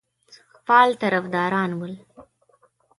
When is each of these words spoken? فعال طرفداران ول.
فعال 0.65 0.91
طرفداران 1.01 1.71
ول. 1.79 1.93